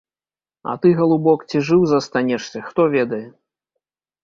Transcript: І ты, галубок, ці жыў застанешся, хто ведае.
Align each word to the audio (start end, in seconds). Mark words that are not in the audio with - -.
І 0.71 0.73
ты, 0.85 0.93
галубок, 0.99 1.39
ці 1.51 1.61
жыў 1.69 1.85
застанешся, 1.93 2.65
хто 2.73 2.81
ведае. 2.97 3.23